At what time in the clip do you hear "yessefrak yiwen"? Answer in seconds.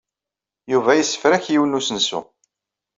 0.97-1.71